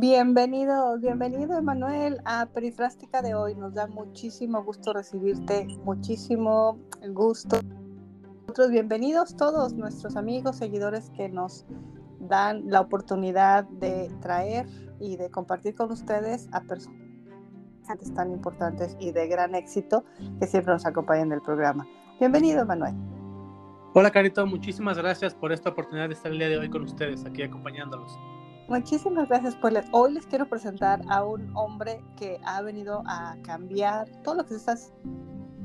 [0.00, 3.56] Bienvenido, bienvenido Emanuel a Perifrástica de hoy.
[3.56, 6.78] Nos da muchísimo gusto recibirte, muchísimo
[7.08, 7.58] gusto.
[8.42, 11.66] Nosotros bienvenidos todos nuestros amigos, seguidores que nos
[12.20, 14.68] dan la oportunidad de traer
[15.00, 16.94] y de compartir con ustedes a personas
[18.14, 20.04] tan importantes y de gran éxito
[20.38, 21.88] que siempre nos acompañan en el programa.
[22.20, 22.94] Bienvenido, Emanuel.
[23.94, 27.24] Hola, Carito, muchísimas gracias por esta oportunidad de estar el día de hoy con ustedes,
[27.24, 28.16] aquí acompañándolos.
[28.68, 34.06] Muchísimas gracias por hoy les quiero presentar a un hombre que ha venido a cambiar
[34.22, 34.76] todo lo que se está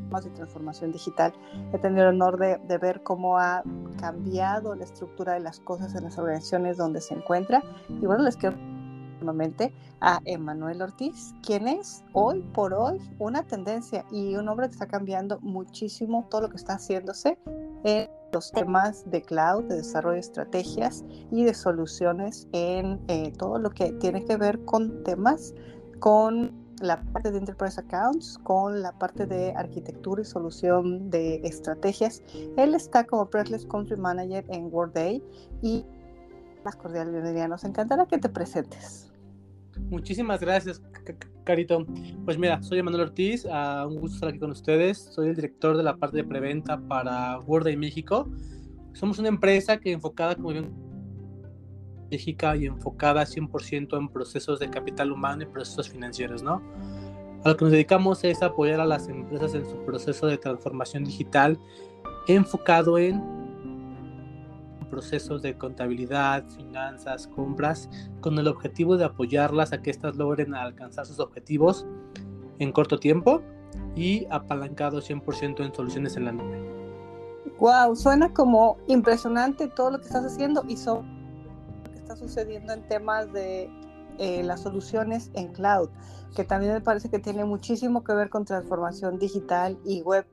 [0.09, 1.33] más de transformación digital.
[1.73, 3.61] He tenido el honor de, ver cómo ha
[3.99, 7.61] cambiado la estructura de las cosas en las organizaciones donde se encuentra.
[7.89, 14.05] Y bueno, les quiero nuevamente a Emanuel Ortiz, quien es hoy por hoy una tendencia
[14.11, 17.37] y un hombre que está cambiando muchísimo todo lo que está haciéndose
[17.83, 23.59] en los temas de cloud, de desarrollo de estrategias y de soluciones en eh, todo
[23.59, 25.53] lo que tiene que ver con temas,
[25.99, 32.21] con la parte de Enterprise Accounts, con la parte de arquitectura y solución de estrategias.
[32.57, 35.23] Él está como Pressless Country Manager en Workday
[35.61, 35.85] y
[36.65, 37.47] más cordial bienvenida.
[37.47, 39.11] Nos encantará que te presentes.
[39.89, 40.81] Muchísimas gracias,
[41.43, 41.85] Carito.
[42.25, 44.97] Pues mira, soy Emanuel Ortiz, uh, un gusto estar aquí con ustedes.
[44.97, 48.29] Soy el director de la parte de preventa para Worday México.
[48.93, 50.71] Somos una empresa que enfocada, como bien,
[52.11, 56.61] México y enfocada 100% en procesos de capital humano y procesos financieros, ¿no?
[57.43, 61.03] A lo que nos dedicamos es apoyar a las empresas en su proceso de transformación
[61.03, 61.59] digital
[62.27, 63.21] enfocado en
[64.93, 67.89] procesos de contabilidad, finanzas, compras,
[68.21, 71.87] con el objetivo de apoyarlas a que éstas logren alcanzar sus objetivos
[72.59, 73.41] en corto tiempo
[73.95, 76.61] y apalancado 100% en soluciones en la nube.
[77.59, 82.73] Wow, suena como impresionante todo lo que estás haciendo y sobre lo que está sucediendo
[82.73, 83.71] en temas de
[84.19, 85.89] eh, las soluciones en cloud,
[86.35, 90.27] que también me parece que tiene muchísimo que ver con transformación digital y web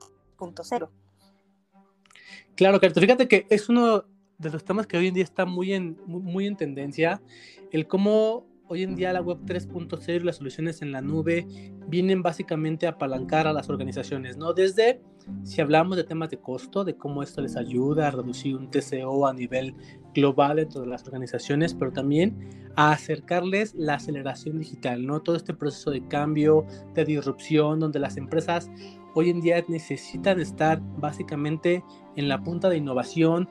[2.56, 4.04] Claro, que fíjate que es uno
[4.40, 7.22] de los temas que hoy en día está muy en, muy en tendencia,
[7.70, 11.46] el cómo hoy en día la web 3.0 y las soluciones en la nube
[11.88, 14.52] vienen básicamente a apalancar a las organizaciones, ¿no?
[14.52, 15.02] Desde
[15.42, 19.26] si hablamos de temas de costo, de cómo esto les ayuda a reducir un TCO
[19.26, 19.74] a nivel
[20.14, 25.20] global dentro de las organizaciones, pero también a acercarles la aceleración digital, ¿no?
[25.20, 26.64] Todo este proceso de cambio,
[26.94, 28.70] de disrupción, donde las empresas
[29.14, 31.84] hoy en día necesitan estar básicamente
[32.16, 33.48] en la punta de innovación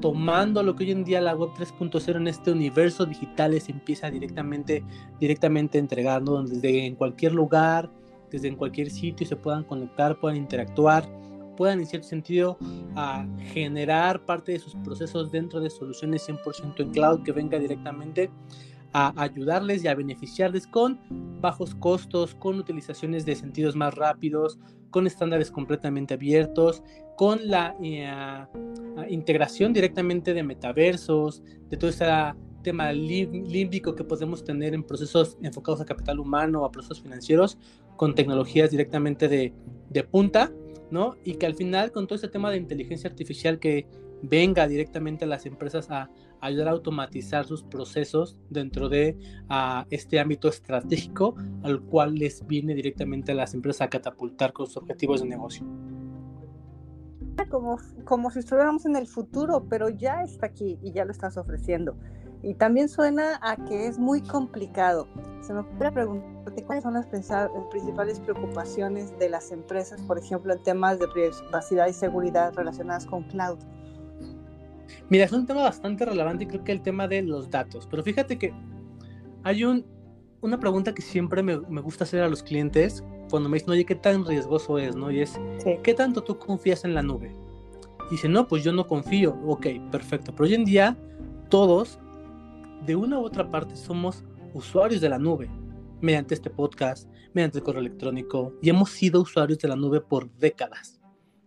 [0.00, 4.10] tomando lo que hoy en día la web 3.0 en este universo digital se empieza
[4.10, 4.84] directamente,
[5.18, 7.90] directamente donde desde en cualquier lugar,
[8.30, 11.08] desde en cualquier sitio se puedan conectar, puedan interactuar,
[11.56, 12.58] puedan en cierto sentido
[12.94, 18.30] a generar parte de sus procesos dentro de soluciones 100% en cloud que venga directamente
[18.92, 21.00] a ayudarles y a beneficiarles con
[21.40, 24.58] bajos costos, con utilizaciones de sentidos más rápidos,
[24.90, 26.82] con estándares completamente abiertos,
[27.16, 28.08] con la eh,
[29.08, 32.06] integración directamente de metaversos, de todo ese
[32.62, 37.58] tema límbico que podemos tener en procesos enfocados a capital humano, a procesos financieros,
[37.96, 39.52] con tecnologías directamente de,
[39.90, 40.52] de punta,
[40.90, 41.16] ¿no?
[41.24, 43.86] Y que al final con todo este tema de inteligencia artificial que
[44.22, 49.16] venga directamente a las empresas a, ayudar a automatizar sus procesos dentro de
[49.90, 54.76] este ámbito estratégico al cual les viene directamente a las empresas a catapultar con sus
[54.76, 55.66] objetivos de negocio.
[57.50, 61.36] Como, como si estuviéramos en el futuro, pero ya está aquí y ya lo estás
[61.36, 61.96] ofreciendo.
[62.42, 65.08] Y también suena a que es muy complicado.
[65.40, 70.62] Se me ocurre preguntarte cuáles son las principales preocupaciones de las empresas, por ejemplo, en
[70.62, 73.58] temas de privacidad y seguridad relacionadas con cloud.
[75.08, 77.86] Mira, es un tema bastante relevante y creo que el tema de los datos.
[77.90, 78.52] Pero fíjate que
[79.44, 79.84] hay un,
[80.40, 83.84] una pregunta que siempre me, me, gusta hacer a los clientes cuando me dicen, oye,
[83.84, 84.96] ¿qué tan riesgoso es?
[84.96, 85.10] ¿no?
[85.10, 85.38] Y es,
[85.82, 87.34] ¿qué tanto tú confías en la nube?
[88.08, 89.38] Y dice, no, pues yo no confío.
[89.46, 90.32] Ok, perfecto.
[90.32, 90.96] Pero hoy en día
[91.48, 91.98] todos,
[92.86, 94.24] de una u otra parte, somos
[94.54, 95.50] usuarios de la nube
[96.00, 100.30] mediante este podcast, mediante el correo electrónico, y hemos sido usuarios de la nube por
[100.36, 101.00] décadas,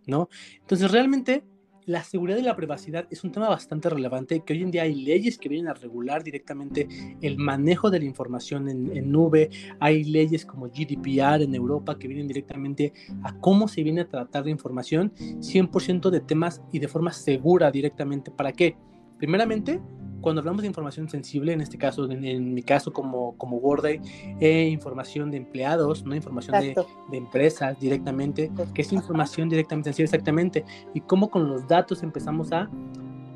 [0.06, 0.30] ¿no?
[0.60, 1.44] Entonces, realmente
[1.86, 4.96] la seguridad y la privacidad es un tema bastante relevante que hoy en día hay
[4.96, 6.88] leyes que vienen a regular directamente
[7.22, 9.50] el manejo de la información en, nube,
[9.80, 12.94] hay leyes como GDPR en Europa que vienen directamente
[13.24, 17.72] a cómo se viene a tratar la información 100% de temas y de forma segura
[17.72, 18.32] directamente.
[18.32, 18.78] ¿Para qué?
[19.18, 19.80] Primeramente,
[20.22, 24.00] cuando hablamos de información sensible, en este caso, en, mi caso como, como Worday,
[24.40, 26.76] eh, información de empleados, no información de,
[27.10, 30.64] de, empresas directamente, que es información directamente sensible exactamente,
[30.94, 32.70] y cómo con los datos empezamos a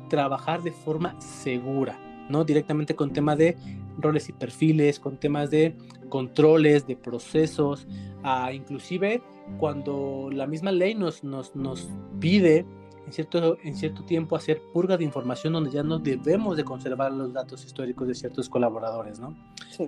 [0.08, 1.98] trabajar de forma segura,
[2.28, 2.44] ¿no?
[2.44, 3.56] Directamente con tema de
[3.98, 5.76] roles y perfiles, con temas de
[6.08, 7.86] controles, de procesos,
[8.22, 9.22] a inclusive
[9.58, 11.88] cuando la misma ley nos, nos, nos
[12.20, 12.66] pide
[13.06, 17.12] en cierto, en cierto tiempo hacer purga de información donde ya no debemos de conservar
[17.12, 19.36] los datos históricos de ciertos colaboradores, ¿no?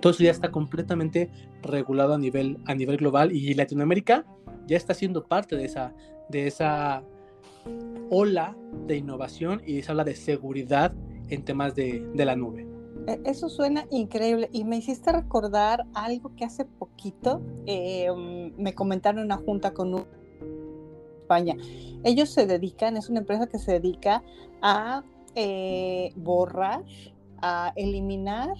[0.01, 1.29] Todo eso ya está completamente
[1.61, 4.25] regulado a nivel, a nivel global y Latinoamérica
[4.67, 5.93] ya está siendo parte de esa,
[6.29, 7.03] de esa
[8.09, 8.55] ola
[8.87, 10.93] de innovación y esa ola de seguridad
[11.27, 12.67] en temas de, de la nube.
[13.07, 18.07] E, eso suena increíble y me hiciste recordar algo que hace poquito eh,
[18.57, 19.91] me comentaron en una junta con
[21.29, 21.55] España.
[22.03, 24.23] Ellos se dedican, es una empresa que se dedica
[24.61, 25.03] a
[25.35, 26.83] eh, borrar,
[27.41, 28.57] a eliminar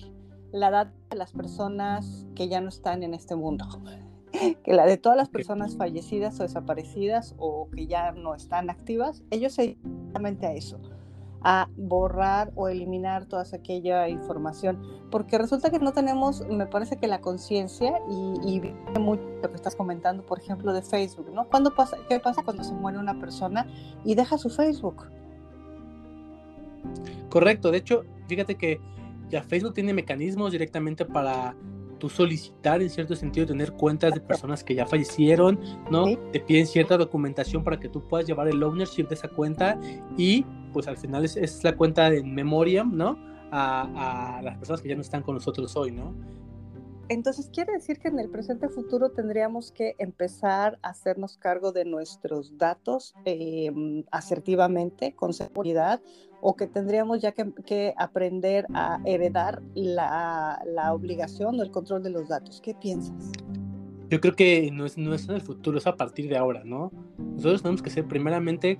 [0.51, 3.66] la data de las personas que ya no están en este mundo.
[4.63, 9.24] Que la de todas las personas fallecidas o desaparecidas o que ya no están activas,
[9.31, 9.75] ellos se
[10.13, 10.80] dedican a eso
[11.42, 17.08] a borrar o eliminar toda aquella información, porque resulta que no tenemos, me parece que
[17.08, 21.48] la conciencia y, y mucho lo que estás comentando, por ejemplo, de Facebook, ¿no?
[21.48, 23.68] ¿Cuándo pasa, ¿Qué pasa cuando se muere una persona
[24.04, 25.06] y deja su Facebook?
[27.30, 28.82] Correcto, de hecho, fíjate que
[29.30, 31.56] ya Facebook tiene mecanismos directamente para
[32.00, 35.60] tú solicitar en cierto sentido tener cuentas de personas que ya fallecieron,
[35.92, 36.06] ¿no?
[36.32, 39.78] Te piden cierta documentación para que tú puedas llevar el ownership de esa cuenta
[40.18, 43.18] y pues al final es, la cuenta de memoria, ¿no?
[43.51, 46.13] A, a, las personas que ya no están con nosotros hoy, ¿no?
[47.10, 51.83] Entonces quiere decir que en el presente futuro tendríamos que empezar a hacernos cargo de
[51.83, 56.01] nuestros datos em, asertivamente, con seguridad,
[56.39, 62.12] o que tendríamos ya que, aprender a heredar la, la, obligación o el control de
[62.12, 62.62] los datos.
[62.62, 63.31] ¿Qué piensas?
[64.12, 66.63] Yo creo que no es, no es en el futuro, es a partir de ahora,
[66.63, 66.92] ¿no?
[67.18, 68.80] Nosotros tenemos que ser primeramente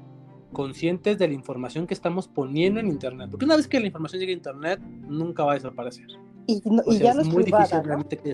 [0.54, 3.30] conscientes de la información que estamos poniendo en Internet.
[3.30, 6.08] Porque una vez que la información llegue a Internet, nunca va a desaparecer.
[6.48, 6.62] Y,
[6.98, 8.34] ya no es, muy privada, realmente que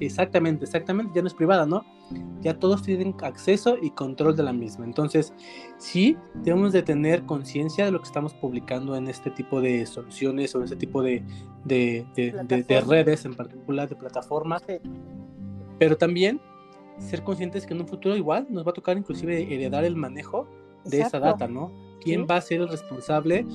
[0.00, 1.84] Exactamente, exactamente, ya no es privada, ¿no?
[2.42, 4.84] Ya todos tienen acceso y control de la misma.
[4.84, 5.32] Entonces,
[5.78, 10.54] sí, debemos de tener conciencia de lo que estamos publicando en este tipo de soluciones
[10.54, 11.22] o en este tipo de,
[11.64, 14.64] de, de, redes, en particular de plataformas.
[15.78, 16.40] Pero también
[16.98, 20.46] ser conscientes que en un futuro igual nos va a tocar inclusive heredar el manejo
[20.88, 21.72] de esa data, ¿no?
[22.00, 23.46] ¿Quién va a ser el responsable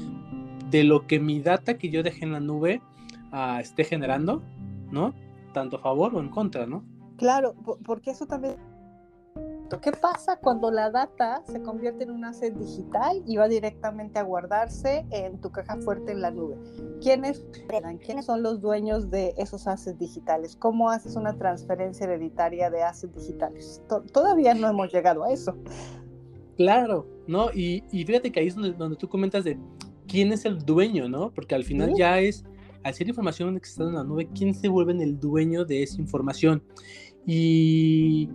[0.70, 2.82] de lo que mi data que yo dejé en la nube
[3.32, 4.42] ah, esté generando,
[4.90, 5.14] ¿no?
[5.54, 6.84] Tanto a favor o en contra, ¿no?
[7.18, 7.54] Claro,
[7.86, 8.56] porque eso también...
[9.82, 14.24] ¿Qué pasa cuando la data se convierte en un asset digital y va directamente a
[14.24, 16.58] guardarse en tu caja fuerte en la nube?
[17.02, 17.46] ¿Quiénes,
[18.06, 20.58] ¿Quiénes son los dueños de esos assets digitales?
[20.58, 23.82] ¿Cómo haces una transferencia hereditaria de assets digitales?
[24.12, 25.56] todavía no hemos llegado a eso.
[26.58, 27.52] Claro, ¿no?
[27.54, 29.58] Y, fíjate que ahí es donde, tú comentas de
[30.08, 31.32] quién es el dueño, ¿no?
[31.34, 32.44] Porque al final ya es,
[32.84, 36.02] al ser información que está en la nube, ¿quién se vuelve el dueño de esa
[36.02, 36.64] información?
[37.26, 38.30] Y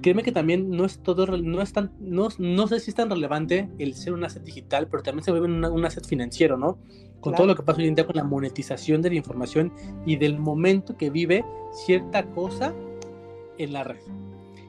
[0.00, 3.10] créeme que también no es todo, no es tan, no, no sé si es tan
[3.10, 6.78] relevante el ser un asset digital, pero también se vuelve un asset financiero, ¿no?
[7.20, 9.72] Con todo lo que pasa hoy en día con la monetización de la información
[10.06, 12.72] y del momento que vive cierta cosa
[13.58, 14.00] en la red.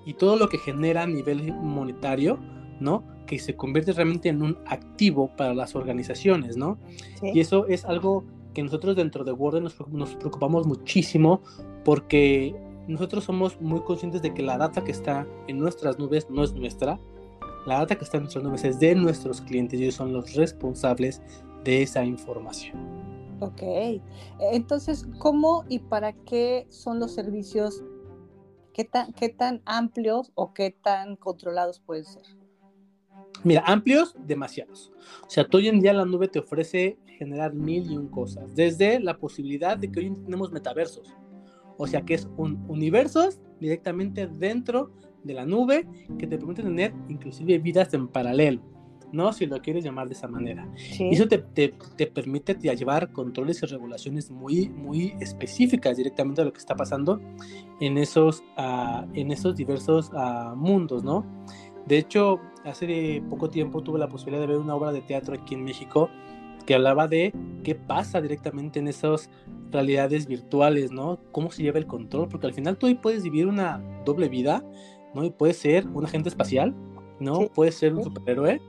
[0.05, 2.39] Y todo lo que genera a nivel monetario,
[2.79, 3.03] ¿no?
[3.29, 6.79] Que se convierte realmente en un activo para las organizaciones, ¿no?
[7.21, 8.23] Y eso es algo
[8.55, 11.41] que nosotros dentro de Word nos, nos, preocupamos muchísimo
[11.85, 12.55] porque
[12.87, 16.53] nosotros somos muy conscientes de que la data que está en nuestras nubes no es
[16.53, 16.99] nuestra.
[17.67, 20.33] La data que está en nuestras nubes es de nuestros clientes y ellos son los
[20.33, 21.21] responsables
[21.63, 22.79] de esa información.
[23.41, 23.61] Ok,
[24.51, 27.83] entonces, ¿cómo y para qué son los servicios?
[28.73, 32.38] ¿Qué tan, qué tan amplios o qué tan controlados pueden ser?
[33.43, 34.91] Mira, amplios, demasiados.
[35.25, 38.55] O sea, hoy en día la nube te ofrece generar mil y un cosas.
[38.55, 41.15] Desde la posibilidad de que hoy tenemos metaversos.
[41.77, 44.91] O sea, que es un universos directamente dentro
[45.23, 48.61] de la nube que te permite tener inclusive vidas en paralelo.
[49.11, 49.33] ¿no?
[49.33, 50.67] Si lo quieres llamar de esa manera.
[50.97, 56.45] Y eso te, te, te permite llevar controles y regulaciones muy, muy específicas directamente a
[56.45, 57.19] lo que está pasando
[57.79, 61.25] en esos, uh, en esos diversos uh, mundos, ¿no?
[61.89, 65.55] De hecho, hace poco tiempo tuve la posibilidad de ver una obra de teatro aquí
[65.55, 66.07] en México
[66.67, 69.31] que hablaba de qué pasa directamente en esas
[69.71, 71.17] realidades virtuales, ¿no?
[71.31, 74.63] Cómo se lleva el control, porque al final tú ahí puedes vivir una doble vida,
[75.15, 75.23] ¿no?
[75.23, 76.75] Y puedes ser un agente espacial,
[77.19, 77.47] ¿no?
[77.55, 78.61] Puedes ser un superhéroe,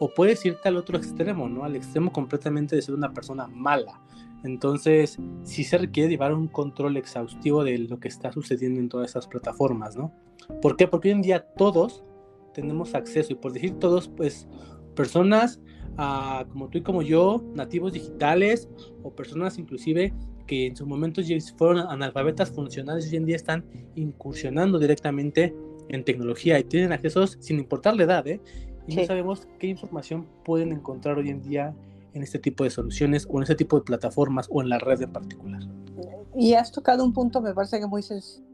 [0.00, 1.62] o puedes irte al otro extremo, ¿no?
[1.62, 4.02] Al extremo completamente de ser una persona mala.
[4.42, 9.10] Entonces, sí se requiere llevar un control exhaustivo de lo que está sucediendo en todas
[9.10, 10.12] esas plataformas, ¿no?
[10.60, 10.88] ¿Por qué?
[10.88, 12.02] Porque hoy en día todos
[12.54, 14.48] tenemos acceso, y por decir todos, pues
[14.94, 15.60] personas
[15.98, 18.68] ah, como tú y como yo, nativos digitales,
[19.02, 20.14] o personas inclusive
[20.46, 21.22] que en su momento
[21.56, 25.54] fueron analfabetas funcionales y hoy en día están incursionando directamente
[25.88, 28.40] en tecnología y tienen accesos sin importar la edad, ¿eh?
[28.86, 31.74] Y no sabemos qué información pueden encontrar hoy en día
[32.12, 35.00] en este tipo de soluciones o en este tipo de plataformas o en la red
[35.02, 35.62] en particular.
[36.36, 38.44] Y has tocado un punto, me parece que muy sencillo.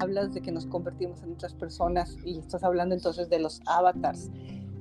[0.00, 4.30] Hablas de que nos convertimos en otras personas y estás hablando entonces de los avatars.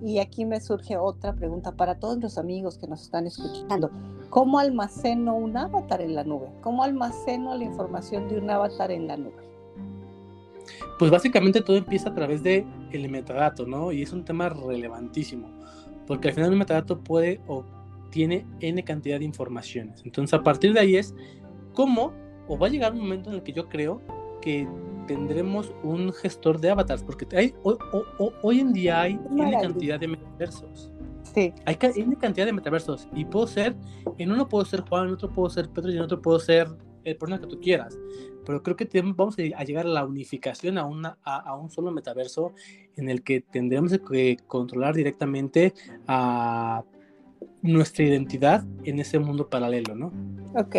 [0.03, 3.89] Y aquí me surge otra pregunta para todos los amigos que nos están escuchando.
[4.29, 6.49] ¿Cómo almaceno un avatar en la nube?
[6.61, 9.47] ¿Cómo almaceno la información de un avatar en la nube?
[10.99, 13.91] Pues básicamente todo empieza a través de el metadato, ¿no?
[13.91, 15.47] Y es un tema relevantísimo,
[16.05, 17.63] porque al final un metadato puede o
[18.09, 20.01] tiene n cantidad de informaciones.
[20.05, 21.13] Entonces a partir de ahí es
[21.73, 22.11] cómo
[22.47, 24.01] o va a llegar un momento en el que yo creo
[24.41, 24.67] que
[25.07, 27.55] tendremos un gestor de avatars, porque hay,
[28.43, 30.91] hoy, en día hay n cantidad de metaversos.
[31.33, 31.53] Sí.
[31.65, 33.75] Hay n cantidad de metaversos y puedo ser,
[34.17, 36.67] en uno puedo ser Juan, en otro puedo ser Pedro y en otro puedo ser
[37.03, 37.97] el persona que tú quieras.
[38.45, 42.53] Pero creo que vamos a llegar a la unificación a, una, a, un solo metaverso
[42.95, 45.73] en el que tendremos que controlar directamente
[46.07, 46.83] a
[47.61, 50.13] nuestra identidad en ese mundo paralelo, ¿no?
[50.55, 50.75] Ok.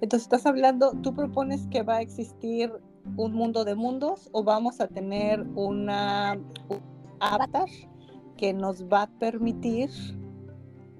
[0.00, 2.70] Entonces estás hablando, tú propones que va a existir
[3.16, 6.80] un mundo de mundos o vamos a tener una un
[7.20, 7.68] avatar
[8.36, 9.90] que nos va a permitir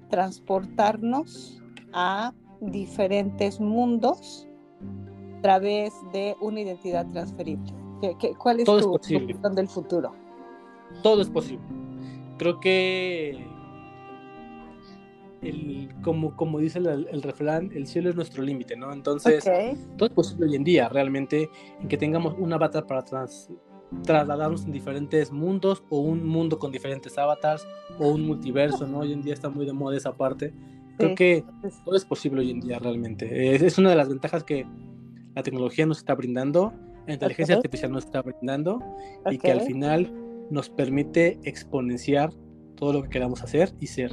[0.09, 1.61] transportarnos
[1.93, 4.47] a diferentes mundos
[5.37, 7.73] a través de una identidad transferible.
[8.19, 10.13] ¿Qué, cuál es tu, visión del futuro?
[11.03, 11.65] Todo es posible.
[12.37, 13.45] Creo que
[15.41, 18.91] el, como, como dice el, el, refrán, el cielo es nuestro límite, ¿no?
[18.91, 19.43] Entonces,
[19.97, 21.49] todo es posible hoy en día, realmente,
[21.81, 23.03] en que tengamos un avatar para
[24.03, 27.67] trasladarnos en diferentes mundos, o un mundo con diferentes avatars,
[27.99, 28.99] o un multiverso, ¿no?
[28.99, 30.53] Hoy en día está muy de moda esa parte.
[30.97, 31.43] Creo que
[31.85, 33.55] todo es posible hoy en día, realmente.
[33.55, 34.65] Es, es, una de las ventajas que
[35.35, 36.73] la tecnología nos está brindando,
[37.05, 38.79] la inteligencia artificial nos está brindando,
[39.29, 40.11] y que al final
[40.49, 42.31] nos permite exponenciar
[42.75, 44.11] todo lo que queramos hacer y ser.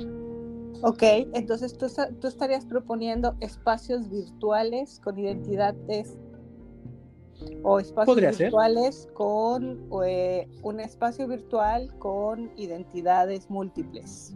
[0.87, 1.87] Ok, entonces tú,
[2.21, 6.19] tú estarías proponiendo espacios virtuales con identidades
[7.63, 14.35] o espacios virtuales con eh, un espacio virtual con identidades múltiples.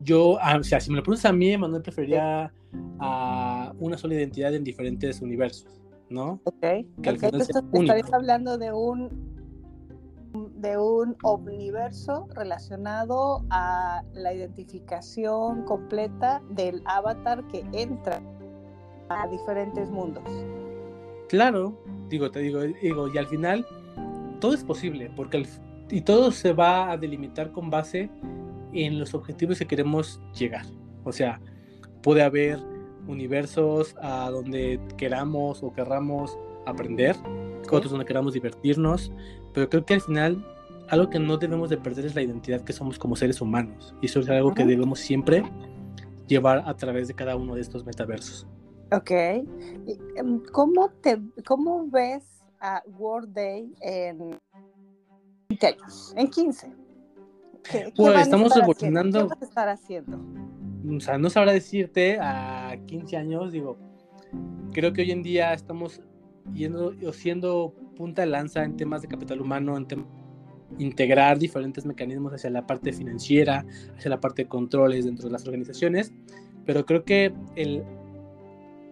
[0.00, 2.52] Yo, ah, o sea, si me lo preguntas a mí, Manuel preferiría
[3.00, 6.38] a una sola identidad en diferentes universos, ¿no?
[6.44, 9.35] Ok, que entonces estarías hablando de un
[10.66, 18.20] de un omniverso relacionado a la identificación completa del avatar que entra
[19.08, 20.24] a diferentes mundos.
[21.28, 23.64] Claro, digo, te digo, digo, y al final
[24.40, 25.46] todo es posible, porque
[25.88, 28.10] y todo se va a delimitar con base
[28.72, 30.66] en los objetivos que queremos llegar.
[31.04, 31.40] O sea,
[32.02, 32.58] puede haber
[33.06, 37.14] universos a donde queramos o querramos aprender,
[37.70, 39.12] otros donde queramos divertirnos,
[39.54, 40.55] pero creo que al final
[40.88, 43.94] algo que no debemos de perder es la identidad que somos como seres humanos.
[44.00, 45.42] Y eso es algo que debemos siempre
[46.26, 48.46] llevar a través de cada uno de estos metaversos.
[48.92, 49.10] Ok.
[49.10, 52.24] Em, ¿Cómo, te, cómo ves
[52.60, 54.38] a World Day en
[55.48, 56.14] 20 años?
[56.16, 56.72] En 15.
[57.70, 59.22] ¿Qué, pues estamos evolucionando.
[59.22, 60.20] ¿Qué vas a estar haciendo?
[60.96, 63.76] O sea, no sabrá decirte a 15 años, digo,
[64.72, 66.00] creo que hoy en día estamos
[66.54, 70.06] yendo siendo punta de lanza en temas de capital humano, en temas
[70.78, 73.64] integrar diferentes mecanismos hacia la parte financiera,
[73.96, 76.12] hacia la parte de controles dentro de las organizaciones,
[76.64, 77.32] pero creo que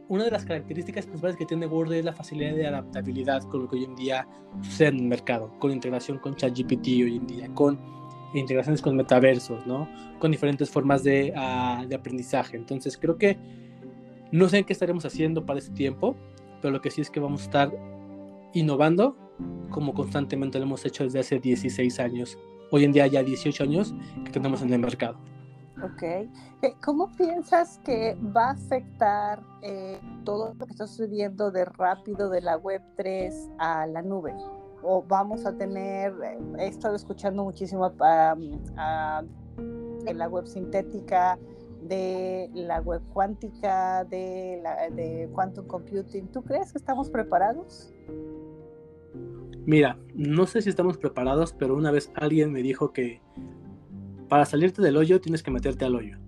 [0.08, 3.68] una de las características principales que tiene Word es la facilidad de adaptabilidad con lo
[3.68, 4.26] que hoy en día
[4.62, 7.78] sucede en el mercado, con integración con ChatGPT hoy en día, con
[8.34, 9.88] integraciones con metaversos, ¿no?
[10.18, 11.32] Con diferentes formas de,
[11.88, 12.56] de aprendizaje.
[12.56, 13.38] Entonces creo que
[14.32, 16.16] no sé qué estaremos haciendo para ese tiempo,
[16.60, 17.72] pero lo que sí es que vamos a estar
[18.52, 19.16] innovando
[19.70, 22.38] como constantemente lo hemos hecho desde hace 16 años.
[22.70, 25.18] Hoy en día ya 18 años que tenemos en el mercado.
[25.82, 26.02] Ok.
[26.02, 26.28] Eh,
[26.82, 32.40] ¿Cómo piensas que va a afectar eh, todo lo que está sucediendo de rápido de
[32.40, 34.34] la Web 3 a la nube?
[34.82, 38.36] ¿O vamos a tener, eh, he estado escuchando muchísimo a,
[40.14, 41.38] la web sintética,
[41.82, 46.28] de la web cuántica, de, la, de quantum computing?
[46.28, 47.92] ¿Tú crees que estamos preparados?
[49.66, 53.20] Mira, no sé si estamos preparados, pero una vez alguien me dijo que
[54.28, 56.18] para salirte del hoyo tienes que meterte al hoyo.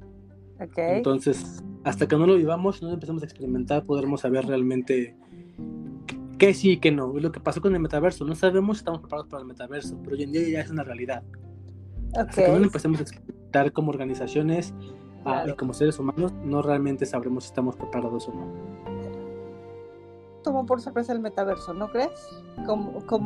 [0.58, 0.96] Okay.
[0.96, 5.16] Entonces, hasta que no lo vivamos, no empezamos a experimentar, podremos saber realmente
[6.38, 7.12] qué sí y qué no.
[7.18, 8.24] Lo que pasó con el metaverso.
[8.24, 10.84] No sabemos si estamos preparados para el metaverso, pero hoy en día ya es una
[10.84, 11.22] realidad.
[12.10, 12.22] Okay.
[12.22, 14.74] Hasta que no empecemos a experimentar como organizaciones
[15.24, 19.05] ah, y como seres humanos, no realmente sabremos si estamos preparados o no.
[20.46, 22.28] Tomó por sorpresa el metaverso, ¿no crees?
[22.66, 23.24] Como, como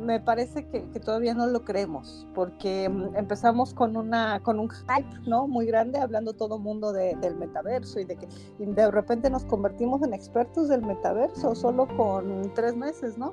[0.00, 5.28] me parece que, todavía no lo creemos, porque mm, empezamos con una con un hype,
[5.28, 5.46] ¿no?
[5.46, 8.26] Muy grande, hablando todo el mundo del metaverso y de que
[8.58, 13.32] de repente nos convertimos en expertos del metaverso solo con tres meses, ¿no?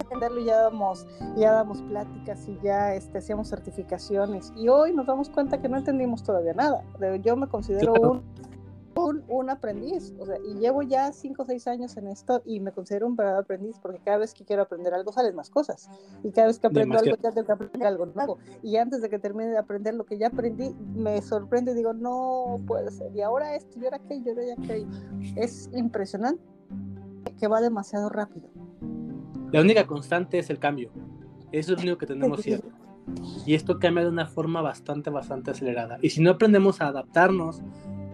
[0.00, 5.30] entenderlo ya damos, ya damos pláticas y ya este, hacíamos certificaciones y hoy nos damos
[5.30, 6.82] cuenta que no entendimos todavía nada.
[7.22, 8.22] Yo me considero un
[8.94, 12.72] un, aprendiz, o sea, y llevo ya 5 o 6 años en esto y me
[12.72, 15.88] considero un verdadero aprendiz porque cada vez que quiero aprender algo salen más cosas
[16.24, 19.08] y cada vez que aprendo algo ya tengo que aprender algo nuevo y antes de
[19.08, 23.14] que termine de aprender lo que ya aprendí me sorprende y digo, no puede ser,
[23.14, 24.86] y ahora esto, y ahora aquello, y ahora aquello,
[25.36, 26.42] es impresionante
[27.38, 28.48] que va demasiado rápido.
[29.52, 30.90] La única constante es el cambio,
[31.52, 32.68] eso es lo único que tenemos cierto.
[33.44, 35.98] Y esto cambia de una forma bastante, bastante acelerada.
[36.00, 37.60] Y si no aprendemos a adaptarnos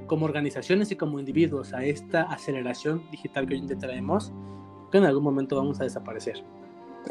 [0.06, 4.32] como organizaciones y como individuos a esta aceleración digital que hoy en día traemos,
[4.90, 6.42] que en algún momento vamos a desaparecer.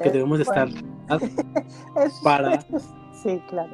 [0.01, 0.69] Que debemos estar
[2.23, 2.59] para...
[3.23, 3.73] Sí, claro.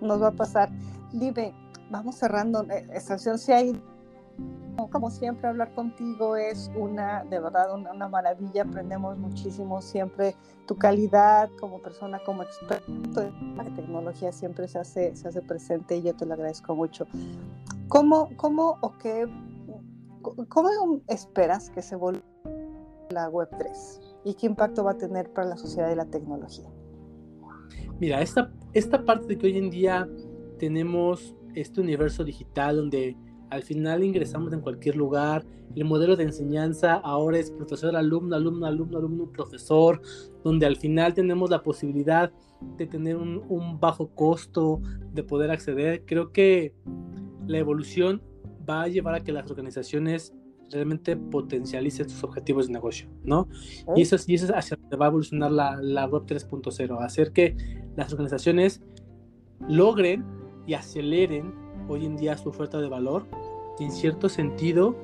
[0.00, 0.70] Nos va a pasar.
[1.12, 1.54] Dime,
[1.90, 2.66] vamos cerrando.
[2.92, 3.80] Estación, si hay
[4.86, 11.50] como siempre hablar contigo es una, de verdad, una, maravilla, aprendemos muchísimo siempre, tu calidad
[11.60, 16.24] como persona, como experto la tecnología siempre se hace, se hace presente y yo te
[16.24, 17.06] lo agradezco mucho.
[17.88, 19.26] ¿Cómo, cómo o qué,
[20.48, 22.22] cómo esperas que se vuelva
[23.10, 26.70] la Web3 y qué impacto va a tener para la sociedad y la tecnología?
[28.00, 30.08] Mira, esta, esta parte de que hoy en día
[30.58, 33.16] tenemos este universo digital donde
[33.50, 35.44] al final ingresamos en cualquier lugar.
[35.74, 40.00] El modelo de enseñanza ahora es profesor, alumno, alumno, alumno, alumno, profesor,
[40.44, 42.30] donde al final tenemos la posibilidad
[42.76, 44.80] de tener un, bajo costo,
[45.12, 46.04] de poder acceder.
[46.04, 46.74] Creo que
[47.48, 48.22] la evolución
[48.68, 50.34] va a llevar a que las organizaciones
[50.70, 53.48] realmente potencialicen sus objetivos de negocio, ¿no?
[53.96, 57.32] Y eso, y eso es hacia donde va a evolucionar la, la Web 3.0, hacer
[57.32, 57.56] que
[57.96, 58.82] las organizaciones
[59.66, 60.24] logren
[60.66, 61.54] y aceleren
[61.88, 63.26] hoy en día su oferta de valor
[63.78, 64.94] y en cierto sentido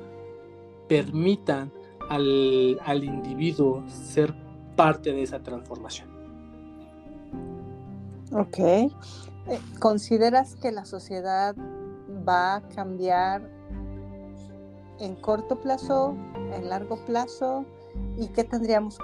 [0.87, 1.71] permitan
[2.09, 4.35] al, al individuo ser
[4.75, 6.09] parte de esa transformación.
[8.31, 8.59] Ok.
[8.59, 8.89] Eh,
[9.79, 11.55] ¿Consideras que la sociedad
[12.27, 13.49] va a cambiar
[14.99, 16.15] en corto plazo,
[16.53, 17.65] en largo plazo?
[18.17, 18.97] ¿Y qué tendríamos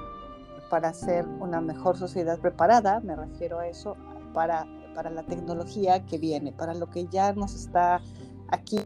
[0.69, 2.99] para ser una mejor sociedad preparada?
[3.01, 3.95] Me refiero a eso,
[4.33, 8.01] para para la tecnología que viene, para lo que ya nos está
[8.49, 8.79] aquí,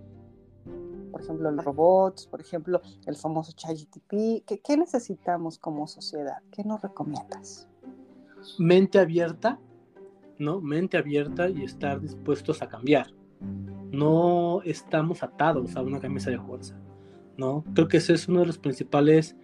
[1.12, 4.46] por ejemplo, los robots, por ejemplo, el famoso ChatGPT.
[4.46, 6.38] ¿Qué, ¿Qué necesitamos como sociedad?
[6.52, 7.68] ¿Qué nos recomiendas?
[8.60, 9.60] Mente abierta,
[10.38, 10.62] ¿no?
[10.62, 13.08] Mente abierta y estar dispuestos a cambiar.
[13.92, 16.78] No estamos atados a una camisa de fuerza,
[17.38, 17.64] ¿no?
[17.74, 19.36] Creo que ese es uno de los principales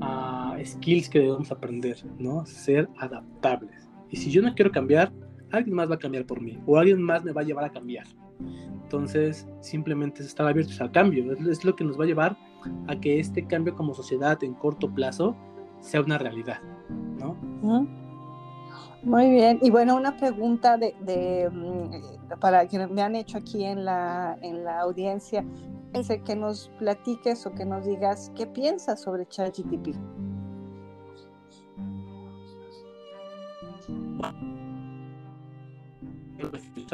[0.00, 2.44] uh, skills que debemos aprender, ¿no?
[2.46, 3.88] Ser adaptables.
[4.10, 5.12] Y si yo no quiero cambiar,
[5.50, 7.70] alguien más va a cambiar por mí o alguien más me va a llevar a
[7.70, 8.06] cambiar.
[8.82, 11.30] Entonces, simplemente es estar abiertos al cambio.
[11.32, 12.38] Es, lo que nos va a llevar
[12.86, 15.36] a que este cambio como sociedad en corto plazo
[15.80, 16.60] sea una realidad,
[17.18, 17.36] ¿no?
[19.02, 19.58] Muy bien.
[19.62, 24.64] Y bueno, una pregunta de, mm, para quienes me han hecho aquí en la, en
[24.64, 25.44] la audiencia.
[25.92, 29.96] Es que nos platiques o que nos digas qué piensas sobre ChatGPT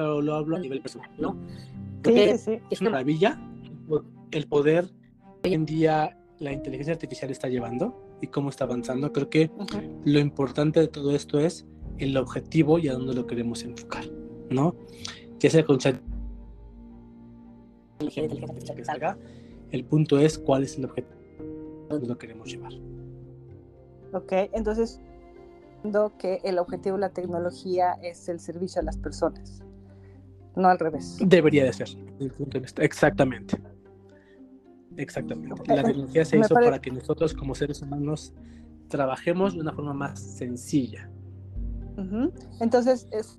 [0.02, 1.36] lo hablo a nivel personal, ¿no?
[2.04, 3.38] es una maravilla
[4.30, 4.90] el poder
[5.42, 9.12] hoy en día la inteligencia artificial está llevando y cómo está avanzando.
[9.12, 9.50] Creo que
[10.04, 11.66] lo importante de todo esto es
[11.98, 14.04] el objetivo y a dónde lo queremos enfocar,
[14.50, 14.74] ¿no?
[15.38, 15.96] Ya sea con chat
[19.70, 21.14] el punto es cuál es el objetivo,
[21.88, 22.72] dónde lo queremos llevar.
[24.12, 25.00] Ok, entonces
[26.18, 29.62] que el objetivo de la tecnología es el servicio a las personas
[30.56, 31.18] no al revés.
[31.20, 31.88] Debería de ser,
[32.78, 33.60] Exactamente.
[34.96, 35.74] Exactamente.
[35.74, 38.32] La tecnología se hizo para que nosotros como seres humanos
[38.88, 41.10] trabajemos de una forma más sencilla.
[42.60, 43.38] Entonces, es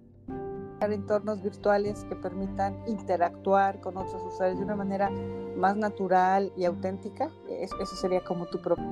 [0.82, 5.10] entornos virtuales que permitan interactuar con otros usuarios de una manera
[5.58, 7.30] más natural y auténtica.
[7.50, 8.86] Eso sería como tu propio.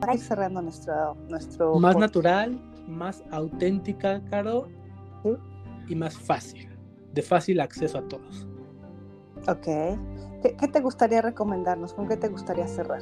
[0.00, 1.16] Para ir cerrando nuestro.
[1.28, 4.68] nuestro más natural, más auténtica, Caro,
[5.88, 6.68] y más fácil
[7.14, 8.46] de fácil acceso a todos.
[9.48, 9.98] Ok.
[10.42, 11.94] ¿Qué, te gustaría recomendarnos?
[11.94, 13.00] ¿Con qué te gustaría cerrar?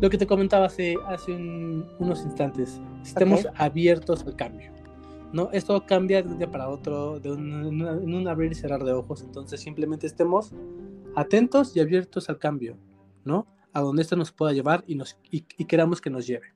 [0.00, 2.80] Lo que te comentaba hace, hace unos instantes.
[3.02, 4.72] Estemos abiertos al cambio.
[5.32, 5.50] ¿no?
[5.52, 8.92] Esto cambia de un día para otro, de un, en un abrir y cerrar de
[8.92, 9.22] ojos.
[9.22, 10.52] Entonces simplemente estemos
[11.14, 12.76] atentos y abiertos al cambio.
[13.24, 13.46] ¿no?
[13.72, 16.52] a donde esto nos pueda llevar y, nos, y, queramos que nos lleve.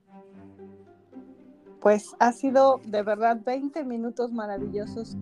[1.81, 5.17] Pues ha sido de verdad 20 minutos maravillosos.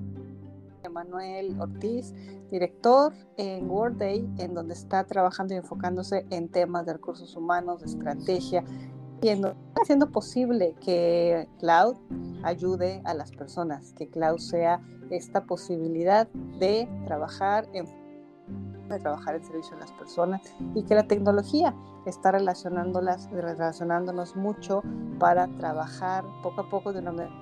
[0.92, 2.14] Emanuel Ortiz,
[2.50, 7.86] director en World en donde está trabajando y enfocándose en temas de recursos humanos, de
[7.86, 8.62] estrategia,
[9.22, 9.28] y
[9.80, 11.96] haciendo posible que Cloud
[12.42, 16.28] ayude a las personas, que Cloud sea esta posibilidad
[16.58, 17.86] de trabajar en
[18.88, 20.42] de trabajar en servicio a las personas
[20.74, 21.74] y que la tecnología
[22.04, 24.82] está relacionándolas, relacionándonos mucho
[25.18, 27.41] para trabajar poco a poco de una manera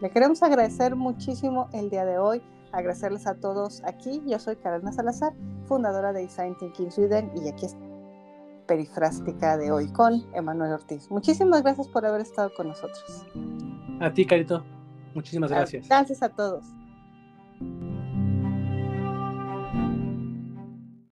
[0.00, 4.22] Le queremos agradecer muchísimo el día de hoy, agradecerles a todos aquí.
[4.26, 5.32] Yo soy Carolina Salazar,
[5.66, 7.78] fundadora de Design Thinking Sweden y aquí está
[8.66, 11.10] perifrástica de hoy con Emanuel Ortiz.
[11.10, 13.26] Muchísimas gracias por haber estado con nosotros.
[14.00, 14.64] A ti, Carito.
[15.14, 15.86] Muchísimas gracias.
[15.88, 16.64] Gracias a todos.